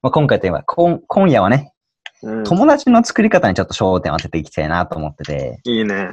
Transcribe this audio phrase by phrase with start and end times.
[0.00, 1.72] まあ、今回といえば、今今夜はね、
[2.22, 6.10] うん、友達の作り方にちょっと焦点を当てていきたいなと思ってて、いいね。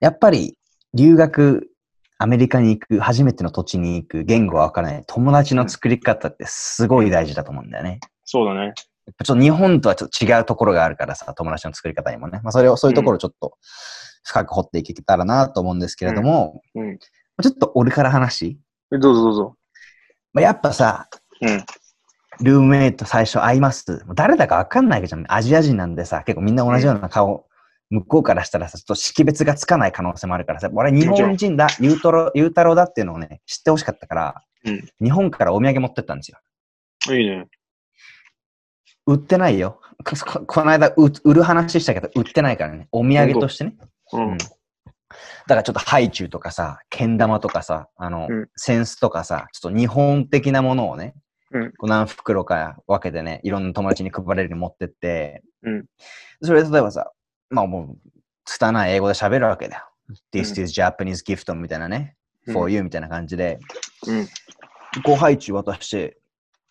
[0.00, 0.58] やっぱり
[0.94, 1.68] 留学、
[2.18, 8.00] アメリカに行く、初めての土地に行く、言語がわからない友達の作り方ってすごい大事だと思うんだよね。
[8.24, 8.74] そうだね。
[8.76, 12.40] ちょっと日本とはちょっと違うところがあるからさ、友達の作り方にもね。
[12.42, 13.56] まあそれを、そういうところをちょっと
[14.24, 16.98] 深く掘っていけたらなと思うんですけれども、うん。
[16.98, 18.58] ちょっと俺から話、
[18.92, 19.56] えどうぞどうぞ。
[20.32, 21.08] まあ、やっぱさ、
[21.40, 21.64] うん。
[22.40, 24.04] ルームメイト最初会います。
[24.14, 25.24] 誰だかわかんないじゃん。
[25.28, 27.46] アジア人なんでさ、結構みんな同じような顔、
[27.90, 36.38] 向こうからしたらさ、ちょっと識別がつかない可能性もあるからさ、俺日本人だ、ゆうとろ、ゆうたろうだっていうのをね、知ってほしかったから、うん日本からお土産持ってったんですよ。
[37.16, 37.46] いいね。
[39.06, 39.80] 売ってないよ。
[40.04, 42.88] こここの間売売る話したけど、売ってないからね。
[42.90, 43.76] お土産としてね。
[44.12, 44.38] ううんん。
[44.38, 44.46] だ
[45.46, 51.14] からちょっとハイチュウとかさ、けん玉とかさ、あの、うんセンスとかさ、ちょっと日本的なものをね、
[51.52, 51.70] うん。
[51.72, 55.84] こう何袋か分けてね、いろんな友達に配れるように持ってって、うん。
[56.42, 57.10] それで例えばさ、
[57.50, 58.10] まあもう、
[58.44, 59.82] 拙い英語で喋るわけだよ。
[60.32, 62.54] This is Japanese gift みたいなね、うん。
[62.54, 63.58] for you みたいな感じで、
[64.06, 64.26] うん。
[65.02, 66.16] こうハイチュウ渡して、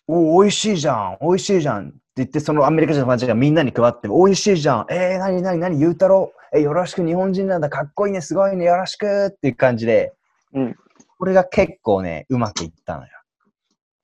[0.08, 6.32] お美味しいじゃん、美味しいじゃんって言って、そのアメリカ人の友達がみんなに配って、美味しいじゃん、えー、なになになに、ゆうたろ？
[6.52, 10.12] う、えー、よろしく、日本人なんだ、かっこいいね、すごいね、よろしくっていう感じで、
[10.54, 10.76] うん。
[11.18, 13.08] これが結構ね、うまくいったのよ。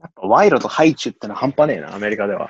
[0.02, 2.48] やっぱワイロとハイチュウってのは半端ねえな、アメリカでは。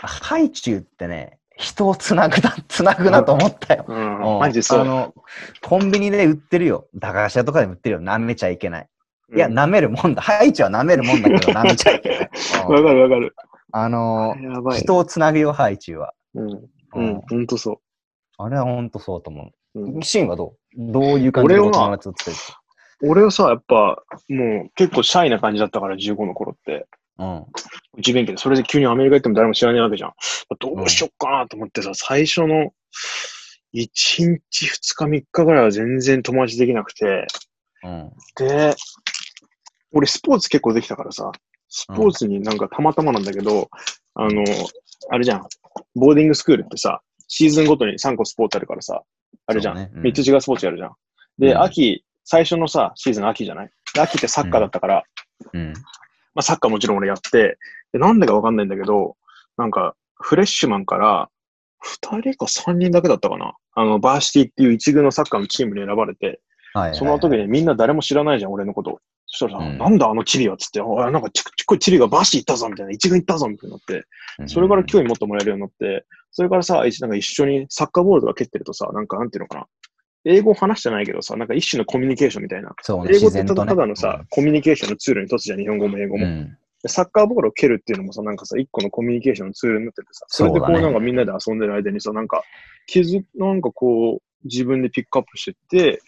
[0.00, 3.84] ハイチュウってね、人をつなぐな、 つなぐなと思ったよ。
[3.86, 4.18] うん。
[4.18, 4.80] うんマジそう。
[4.80, 5.14] あの、
[5.62, 6.88] コンビニで売ってるよ。
[6.94, 8.02] 駄菓子屋とかでも売ってるよ。
[8.02, 8.88] 舐めちゃいけない。
[9.34, 10.22] いや、うん舐めるもんだ。
[10.22, 12.30] ハイチュウは舐めるもんだけど、 舐めちゃいけない。
[12.66, 13.34] うんわかるわかる。
[13.72, 14.34] あの。
[14.72, 16.14] 人をつなぐよ、ハイチュウは。
[16.34, 16.50] うん。
[16.50, 17.80] ううんん、ほんとそ
[18.38, 19.80] あれはほんとそうと思う。
[19.80, 20.02] うんう。
[20.02, 20.92] シンはどう？
[20.92, 22.36] どういう感じで友達を作る？
[23.02, 26.86] 俺はさ、やっぱ、もう結構シャイな感じだったから、15の頃って。
[27.18, 27.46] うん。
[27.96, 30.12] 内弁慶で、それで急にアメリカ行っても誰も知らないわけじゃん。
[30.58, 32.72] どうしよっかなと思ってさ、最初の
[33.72, 37.26] 1日、2日、3日ぐらいは全然友達できなくて、
[37.82, 38.12] うん。
[38.36, 38.74] で、
[39.92, 41.30] 俺スポーツ結構できたからさ、
[41.68, 43.68] スポーツになんかたまたまなんだけど、
[44.14, 44.44] あの、
[45.10, 45.46] あれじゃん、
[45.94, 49.02] ボーディングスクールってさ、シーズンごとに3個スポーツあるからさ、
[49.46, 50.92] あれじゃん、ねうん3つ違うスポーツやるじゃん。
[51.38, 53.70] で、うん秋、最初のさ、シーズン秋じゃない？
[53.94, 55.02] で秋ってサッカーだったから、
[55.52, 55.72] うん。
[56.34, 57.58] まあ、サッカーもちろん俺やって、
[57.92, 59.16] でなんでかわかんないんだけど、
[59.56, 61.28] なんか、 freshman から、
[61.80, 63.54] 二人か三人だけだったかな？
[63.74, 66.98] あの、 varsity っていう一軍のサッカーのチームに選ばれて、はいはいはい。
[66.98, 69.00] その時にみんな誰も知らないじゃん、俺のこと。
[69.26, 74.06] そしたらさ、うんなんだあのチビはっつって、おいなんかちっこいチビが varsity 行ったぞみたいな、一軍行ったぞみたいになって、
[74.38, 79.66] うんそれから興味持ってもらえるようになって、それからさ、一なんか一緒にサッカーボールとか蹴ってるとさ、なんかなんていうのかな？
[80.24, 82.74] 英語話してないけどさ、なんか一種のコミュニケーションみたいな。
[82.82, 86.26] そうね、英語ってただのさ、コミュニケーションのツールにとつじゃん、日本語も英語も。
[86.26, 86.58] うん。
[86.82, 92.42] でサッカーボールを蹴るっていうのもさ、なんかさ、一個のコミュニケーションのツールになっててさ、それでこうねなんかみんなで遊んでる間にさ、なんか、
[92.86, 96.00] 気づ、なんかこう、自分でピックアップしてって、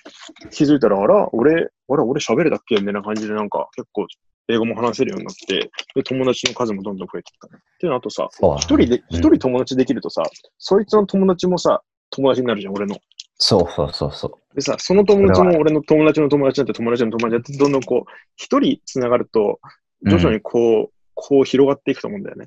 [0.51, 4.07] 気づいたら、あら、俺、あら、俺喋れたっけみたいな感じでなんか、結構、
[4.49, 7.59] 英語も話せるようになって、で、友達の数もどんどん増えていったね。
[7.59, 8.29] っていうのあとさ、
[8.59, 10.23] 一人で、うん一人友達できるとさ、
[10.59, 12.97] そいつの友達もさ、友達になるじゃん、俺の。
[13.39, 19.61] そうそうそうそでさ、その友達も俺の友達の友達になって、友達の友達になって、どんどんこう、一人繋がると、
[20.03, 20.11] う。
[20.11, 22.47] 徐々にうんこう、こう広がっていくと思うんだよね。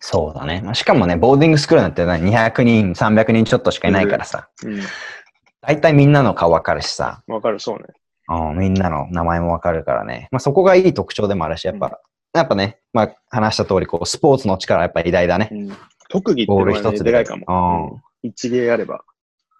[0.00, 0.60] そうだね。
[0.62, 4.80] まあしかもね、ボーディングスクールなんて何200人、300人ちょっとしかいないからさ、うん。
[5.62, 7.84] 大体みんなの顔わかるしさ、わかる、そうね。
[8.28, 10.28] うんみんなの名前もわかるからね。
[10.32, 12.00] まあそこがいい特徴でもあるし、やっぱ、
[12.34, 15.48] やっぱね、まあ話した通り、こう、スポーツの力はやっぱ偉大だね。
[15.50, 15.76] うん、
[16.10, 17.10] 特技ってね、ル一つで。
[17.10, 17.46] でかいかも。
[17.48, 19.04] うんうん一芸あれば。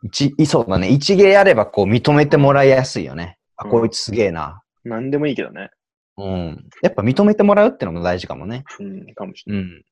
[0.07, 0.89] 一、いそうだね。
[0.89, 3.39] 一芸あれば、こう、認めてもらいやすいよね。
[3.57, 4.63] あ、うんこいつすげえな。
[4.85, 5.71] なんでもいいけどね。
[6.17, 6.69] うん。
[6.83, 8.65] やっぱ認めてもらうってのも大事かもね。
[8.81, 9.63] うん、かもしれない。
[9.63, 9.83] うん。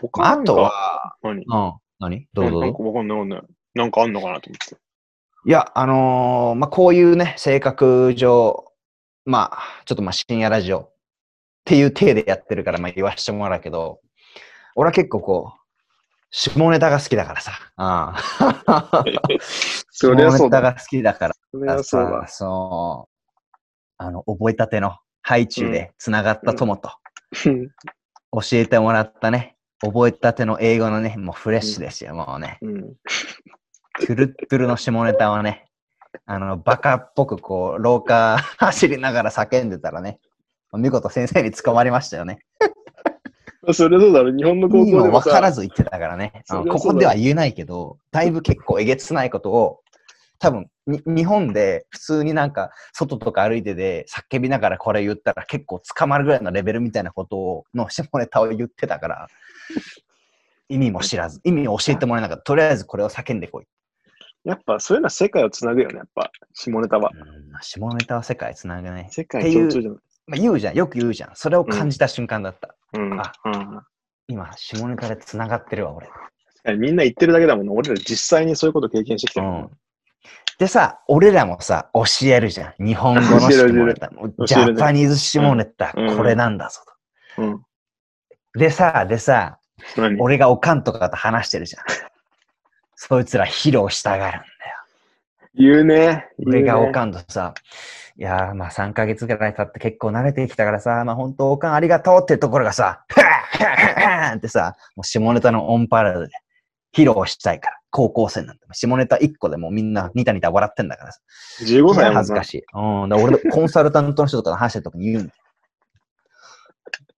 [0.00, 1.38] 他なんかあと、は、何？
[1.38, 1.44] うん。
[1.98, 2.26] 何？
[2.32, 2.82] どうぞどうぞなんか。
[2.82, 3.42] わかんないわかんない。
[3.74, 4.76] なんかあんのかなと思って。
[5.44, 8.64] いや、あのーまあ、こういうね、性格上、
[9.24, 10.92] まあ、ちょっとまあ、深夜ラジオっ
[11.64, 14.00] ていう体でやってるから、まあ、言わせてもらうけど、
[14.76, 15.58] 俺は結構こう、
[16.30, 17.52] 下ネタが好きだからさ。
[17.76, 18.14] あ
[18.66, 19.04] あ
[20.06, 20.58] そりゃそうだ。
[20.58, 22.28] 下ネタが好きだからそりゃそうさだ。
[22.28, 23.56] そう。
[23.98, 26.90] あの、覚えたてのハイチュウで繋がった友と、
[27.46, 27.68] うん
[28.34, 32.56] 教えてもらったね、覚えたての英語のね、もうフレッシュですよ、もうね。
[32.62, 32.82] うん。
[34.00, 35.66] トゥルットゥルの下ネタはね、
[36.24, 40.18] あの、バカっぽくこう、廊下 走りながら叫んでたらね、
[40.72, 42.38] 見事先生に捕まりましたよね。
[43.72, 44.34] それそうだろ。
[44.34, 46.32] 日本の高校でもさ、からず言ってたからね。
[46.48, 49.81] ここでは言えないけど、だいぶ結構えげつないことを、
[50.42, 59.28] 多分に日本で普通になんか外とか歩いてで叫びながらこれ言ったら結構捕まるぐらいのレベルみたいなことをの下ネタを言ってたから、
[60.68, 62.42] 意味も知らず、意味を教えてもらえなかった。
[62.42, 63.66] とりあえずこれを叫んでこい。
[64.42, 66.32] やっぱそういうのは世界をつなぐよね、やっぱ。
[66.54, 67.10] 下ネタは。
[67.14, 69.06] うん、下ネタは世界つなぐね。
[69.12, 70.00] 世界共通じゃない。
[70.26, 71.30] まあ、言うじゃん、よく言うじゃん。
[71.34, 72.74] それを感じた瞬間だった。
[72.94, 73.20] うん。
[73.20, 73.80] あうん
[74.26, 76.08] 今、下ネタでつながってるわ、俺。
[76.76, 77.72] みんな言ってるだけだもんね。
[77.72, 79.68] 俺ら実際にそういうこと経験してきてるもんね。
[80.62, 82.86] でさ、俺らもさ、教えるじゃん。
[82.86, 84.10] 日本語の下ネタ。
[84.46, 86.82] ジャパニーズ下ネタ、うんこれなんだぞ
[87.38, 87.58] うん。
[87.58, 87.64] と。
[88.60, 89.58] でさ、でさ、
[89.96, 90.20] 何？
[90.20, 91.82] 俺がおかんとかと話してるじゃん。
[92.94, 94.52] そいつら披露したがるんだよ。
[95.56, 96.28] 言うね。
[96.38, 97.54] 言うね俺がおかんとさ、
[98.16, 103.04] いやーまあ3ヶ月ぐらい経って結構慣れてきたからさ、まあ本当おかんありがとうっていうところがさ、
[104.36, 106.28] ってさ、もう下ネタのオンパレードで
[106.94, 108.66] 披露したいから、高校生なんて。
[108.72, 111.20] 下ネタ1個でもうみんなニタニタ笑ってんだからさ。
[111.60, 112.12] 15歳。
[112.12, 112.62] 恥ずかしい。
[112.74, 113.08] うん。
[113.08, 115.38] だ俺、コンサルタントの人とかと話してるときに言うんだよ。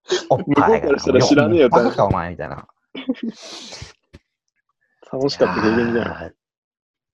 [0.28, 0.82] おっぱい
[1.22, 2.66] 知らねえよバカかお前みたいな。
[5.10, 6.34] 楽しかった経験じゃん。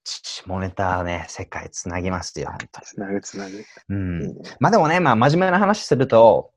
[0.04, 2.86] 下ネタはね、世界つなぎますよ、本当に。
[2.86, 3.64] つなぐつなぐ。
[3.90, 4.34] うん。
[4.58, 6.52] まあでもね、まあ真面目な話すると、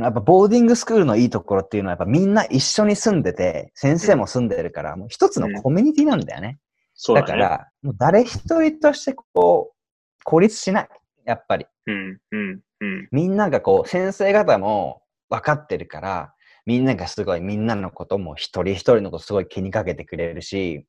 [0.00, 6.58] やっぱボーディングスクールのいいところっていうのはやっぱみんな一緒に住んでて、先生も住んでるから、もう一つのコミュニティなんだよね。
[6.94, 7.26] そうだね。
[7.26, 9.76] だから、もう誰一人としてこう、
[10.24, 10.88] 孤立しない。
[11.24, 11.66] やっぱり。
[11.86, 13.08] うん、うん、うん。
[13.10, 16.34] みんながこう、先生方も分かってるから、
[16.64, 20.86] みんながすごいみんなのことも一人一人のことすごい気にかけてくれるし、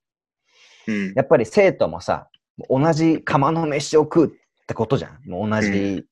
[0.87, 1.13] うん。
[1.15, 2.29] やっぱり生徒もさ、
[2.69, 5.29] 同じ釜の飯を食うってことじゃん。
[5.29, 6.05] もう同うじ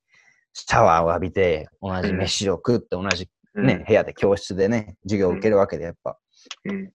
[0.53, 6.17] シャワーを浴びて、同じ飯を食って、同じね、部屋で教室でね、授業を受けるわけで、やっぱ。
[6.65, 6.91] うん。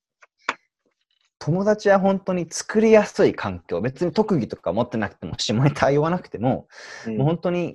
[1.38, 3.81] 友達は本当に作りやすい環境。
[3.81, 6.67] 別に特技とか持ってなくても、下ネタ言わなくても、
[7.06, 7.19] うん。
[7.19, 7.75] もう本当に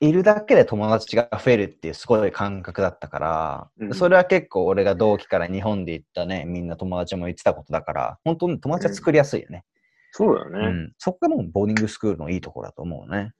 [0.00, 9.64] いるだけで友達が増えるっていうすごい感覚だったから、うんそれは結構俺が同期から日本で行ったね、みんな友達も言ってたことだから、本当に友達は作りやすいよね。
[10.12, 10.58] そうだよね。
[10.66, 10.92] うん。
[10.98, 13.32] そこがもうボーディングスクールのいいところだと思うね。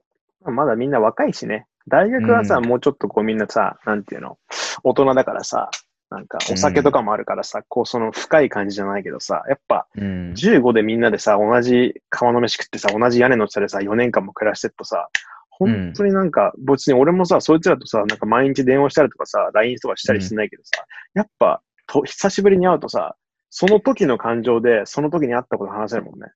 [0.42, 1.66] まだみんな若いしね。
[1.88, 4.38] 大学はさ、うんもうちょっとこうみんなさ、なんていうの、
[4.82, 5.70] 大人だからさ、
[6.10, 10.32] なんかお酒とかもあるからさ、こうその深い感じじゃないけどさ、やっぱうん。
[10.32, 15.08] 15でみんなでさ、同じ川の飯食ってさ、同じ屋根の下でさ、4年間も暮らしてるとさ、
[15.50, 20.84] 本当になんか、別に俺もさ、そいつらとさ、なんか毎日電話したりとかさ、LINE とかしたりしてないけどさ、
[21.14, 23.16] やっぱと、久しぶりに会うとさ、
[23.50, 26.26] その時の感情で、その時に会ったこと話せるもんね。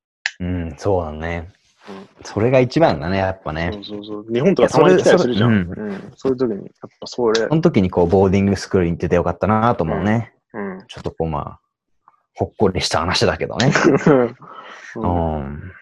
[0.41, 1.49] うん、そうだね。
[1.89, 3.79] うんそれが一番だね、やっぱねそ。
[3.79, 4.27] うそうそう。
[4.33, 5.55] 日本とかたまに来たりするじゃん。
[5.55, 6.13] いやそれうん。
[6.17, 6.69] そういう時に、やっ
[7.01, 10.35] ぱそれ、その時にこう、ボーディングスクールに行っててよかったなと思うね。
[10.53, 10.85] うん。
[10.89, 11.61] ちょっとこう、まあ、
[12.35, 13.73] ほっこりした話だけどね。
[14.97, 15.73] う うんん。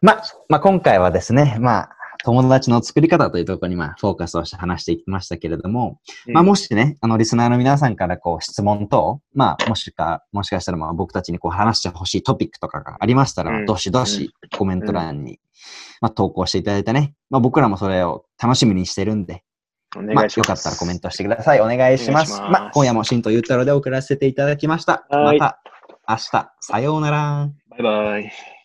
[0.00, 15.40] まあ、まあ今回はですね、まあ、友達の作り方というところにまあフォーカスをして話していきましたけれども、まあもしね、あのリスナーの皆さんからこう質問と、まあもしか、もしかしたらまあ僕たちにこう話してほしいトピックとかがありましたら、うんどしどしコメント欄に、
[16.00, 19.42] まあ投稿していただいてね、まあ僕らもそれを楽しみにしてるんで、
[19.94, 20.48] まあお願いします。
[20.50, 21.60] よかったらコメントしてください。
[21.60, 22.32] お願いします。
[22.32, 25.06] ますまあ今夜もシンとゆうたろうで送らせていただきました。
[25.10, 25.60] まはいた
[26.08, 27.50] 明日、さようなら。
[27.70, 28.55] バイバイ。